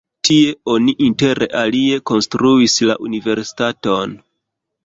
Tie 0.27 0.53
oni 0.75 0.95
inter 1.07 1.41
alie 1.59 2.01
konstruis 2.13 2.79
la 2.93 2.97
universitaton. 3.11 4.19